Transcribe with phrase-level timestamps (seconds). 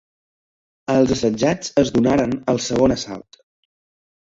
[0.93, 3.41] Els assetjats es donaren al segon assalt.